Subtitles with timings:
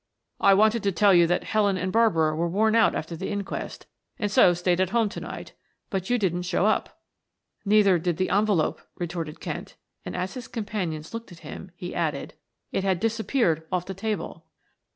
[0.39, 3.85] "I waited to tell you that Helen and Barbara were worn out after the inquest
[4.17, 5.53] and so stayed at home to night,
[5.91, 7.03] but you didn't show up."
[7.65, 12.33] "Neither did the envelope," retorted Kent, and as his companions looked at him, he added.
[12.71, 14.47] "It had disappeared off the table."